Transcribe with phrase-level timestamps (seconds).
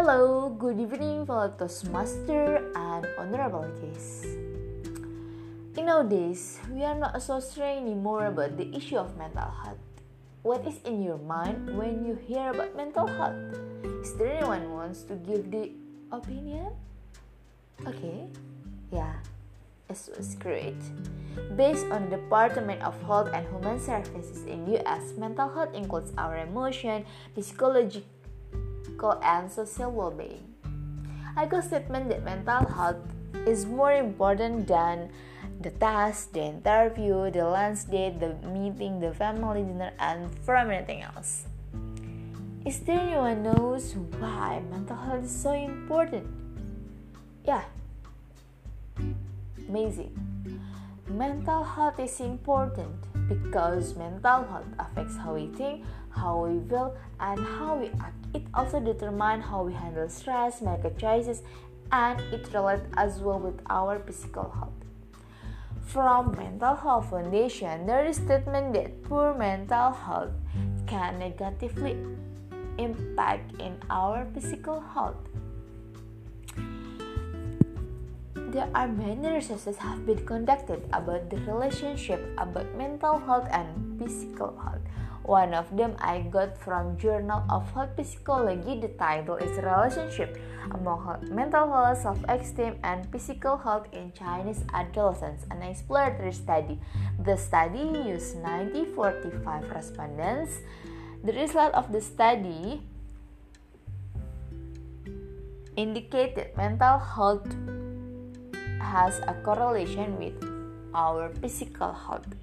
[0.00, 4.24] Hello, good evening, fellow Toastmaster and honorable guests.
[5.76, 9.76] In nowadays, we are not so sure anymore about the issue of mental health.
[10.40, 13.60] What is in your mind when you hear about mental health?
[14.00, 15.68] Is there anyone wants to give the
[16.08, 16.72] opinion?
[17.84, 18.24] Okay,
[18.88, 19.20] yeah,
[19.84, 20.80] it was great.
[21.60, 26.40] Based on the Department of Health and Human Services in US, mental health includes our
[26.40, 27.04] emotion,
[27.36, 28.08] psychological
[29.22, 30.44] and social well-being.
[31.36, 33.00] I got statement that mental health
[33.46, 35.10] is more important than
[35.60, 41.02] the task, the interview, the lunch date, the meeting, the family dinner, and from anything
[41.02, 41.44] else.
[42.66, 46.26] Is there anyone knows why mental health is so important?
[47.44, 47.64] Yeah,
[49.68, 50.12] amazing.
[51.08, 52.94] Mental health is important
[53.28, 58.14] because mental health affects how we think, how we feel, and how we act.
[58.34, 61.42] It also determines how we handle stress, make choices,
[61.92, 64.72] and it relates as well with our physical health.
[65.86, 70.30] From Mental Health Foundation, there is statement that poor mental health
[70.86, 71.96] can negatively
[72.78, 75.16] impact in our physical health.
[78.34, 84.56] There are many researches have been conducted about the relationship about mental health and physical
[84.58, 84.79] health.
[85.30, 88.82] One of them I got from Journal of Health Psychology.
[88.82, 90.34] The title is Relationship
[90.74, 96.80] among Mental Health, Self-Esteem, and Physical Health in Chinese Adolescents, an exploratory study.
[97.22, 97.78] The study
[98.10, 100.58] used 9045 respondents.
[101.22, 102.82] The result of the study
[105.76, 107.46] indicated mental health
[108.82, 110.42] has a correlation with
[110.92, 112.34] our physical health.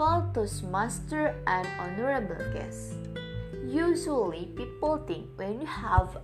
[0.00, 2.94] Fellow Toastmaster and honorable guests,
[3.68, 6.16] usually people think when you have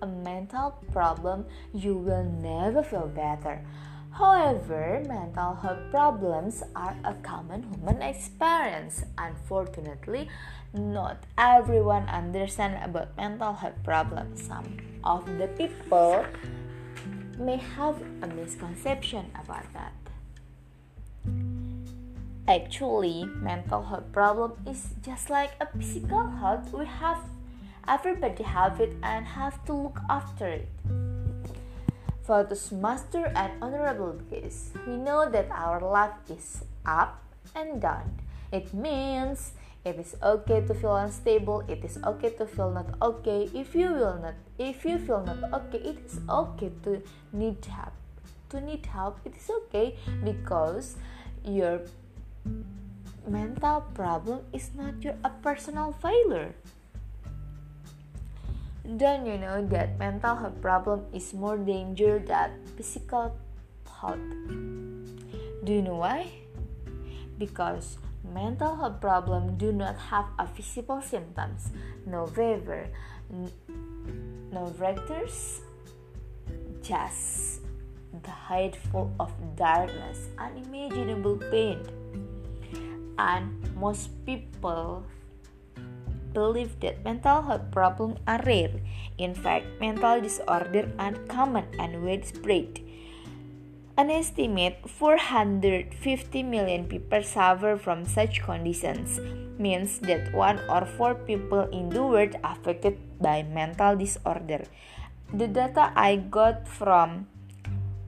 [0.00, 1.44] a mental problem,
[1.74, 3.60] you will never feel better.
[4.12, 9.04] However, mental health problems are a common human experience.
[9.18, 10.26] Unfortunately,
[10.72, 14.46] not everyone understands about mental health problems.
[14.46, 16.24] Some of the people
[17.38, 19.92] may have a misconception about that.
[22.50, 26.72] Actually, mental health problem is just like a physical health.
[26.74, 27.22] We have
[27.86, 30.68] everybody have it and have to look after it.
[32.26, 37.22] For this master and honorable guests, we know that our life is up
[37.54, 38.18] and down.
[38.50, 39.52] It means
[39.84, 41.62] it is okay to feel unstable.
[41.68, 43.48] It is okay to feel not okay.
[43.54, 47.00] If you will not, if you feel not okay, it is okay to
[47.32, 47.94] need help.
[48.48, 49.94] To need help, it is okay
[50.24, 50.96] because
[51.44, 51.82] your
[53.26, 56.54] mental problem is not your a personal failure.
[58.96, 63.36] Don't you know that mental health problem is more danger than physical
[63.86, 64.18] health?
[65.62, 66.26] Do you know why?
[67.38, 71.70] Because mental health problems do not have a visible symptoms,
[72.06, 72.88] no fever,
[74.50, 75.60] no vectors,
[76.82, 77.62] just
[78.24, 81.78] the height full of darkness, unimaginable pain.
[83.20, 85.04] And most people
[86.32, 88.72] believe that mental health problems are rare.
[89.18, 92.80] In fact, mental disorders are common and widespread.
[93.98, 99.20] An estimate 450 million people suffer from such conditions,
[99.60, 104.64] means that one or four people in the world affected by mental disorder.
[105.34, 107.28] The data I got from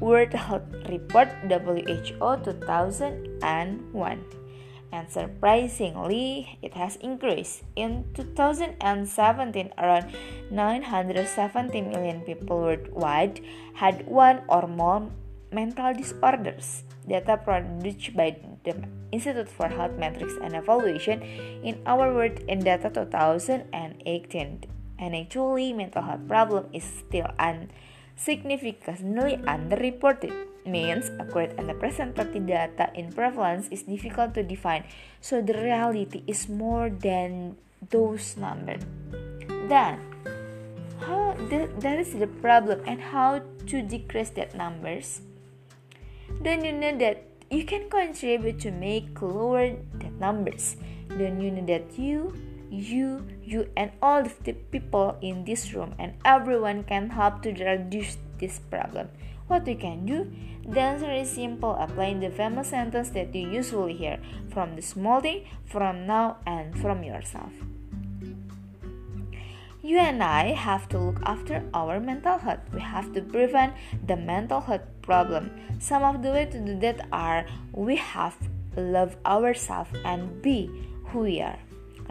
[0.00, 4.45] World Health Report WHO 2001
[4.92, 7.62] and surprisingly it has increased.
[7.74, 10.12] In 2017 around
[10.50, 13.40] 970 million people worldwide
[13.74, 15.10] had one or more
[15.52, 16.84] mental disorders.
[17.06, 18.74] Data produced by the
[19.12, 21.22] Institute for Health Metrics and Evaluation
[21.62, 24.64] in our world in data 2018.
[24.98, 27.70] And actually, mental health problem is still un-
[28.16, 30.32] significantly underreported.
[30.66, 34.82] Means accurate and representative data in prevalence is difficult to define,
[35.20, 38.82] so the reality is more than those numbers.
[39.70, 40.02] Then,
[41.06, 45.22] how th- that is the problem and how to decrease that numbers?
[46.42, 49.70] Then you know that you can contribute to make lower
[50.02, 50.76] the numbers.
[51.08, 52.34] Then you know that you,
[52.70, 58.16] you, you, and all the people in this room and everyone can help to reduce
[58.38, 59.08] this problem.
[59.46, 60.30] What you can do?
[60.68, 64.18] The answer is simple applying the famous sentence that you usually hear
[64.50, 67.52] from the small thing, from now, and from yourself.
[69.82, 72.58] You and I have to look after our mental health.
[72.74, 73.74] We have to prevent
[74.04, 75.52] the mental health problem.
[75.78, 78.36] Some of the way to do that are we have
[78.74, 80.68] to love ourselves and be
[81.04, 81.60] who we are.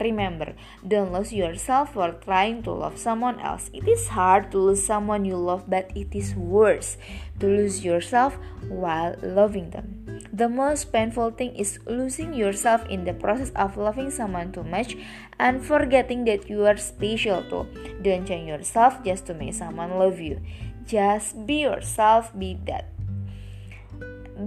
[0.00, 0.54] Remember,
[0.86, 3.70] don't lose yourself for trying to love someone else.
[3.72, 6.96] It is hard to lose someone you love, but it is worse
[7.40, 8.38] to lose yourself
[8.68, 10.04] while loving them.
[10.32, 14.96] The most painful thing is losing yourself in the process of loving someone too much
[15.38, 17.66] and forgetting that you are special too.
[18.02, 20.40] Don't change yourself just to make someone love you.
[20.86, 22.93] Just be yourself, be that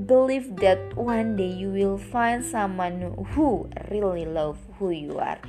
[0.05, 3.01] believe that one day you will find someone
[3.33, 5.39] who really love who you are.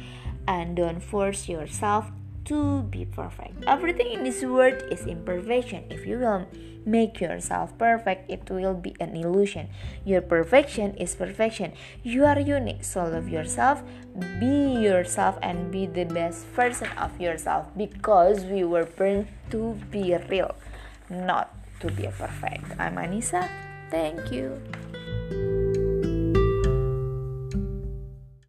[0.46, 2.10] And don't force yourself
[2.46, 3.64] to be perfect.
[3.66, 5.84] Everything in this world is imperfection.
[5.90, 6.48] If you will
[6.86, 9.68] make yourself perfect it will be an illusion.
[10.04, 11.72] Your perfection is perfection.
[12.02, 12.82] You are unique.
[12.84, 13.82] So love yourself
[14.40, 17.68] be yourself and be the best version of yourself.
[17.76, 20.54] Because we were born to be real
[21.10, 22.64] not to be perfect.
[22.78, 24.60] I'm anissa Thank you.